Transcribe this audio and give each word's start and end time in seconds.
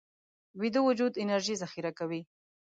ویده 0.59 0.79
وجود 0.87 1.13
انرژي 1.23 1.55
ذخیره 1.61 1.91
کوي 1.99 2.21